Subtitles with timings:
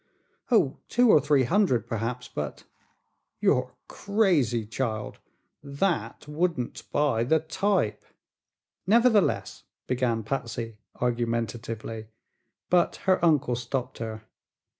[0.49, 2.63] "Oh, two or three hundred, perhaps, but"
[3.39, 5.19] "You're crazy, child!
[5.61, 8.03] That wouldn't buy the type."
[8.87, 12.07] "Nevertheless," began Patsy, argumentatively,
[12.71, 14.23] but her uncle stopped her.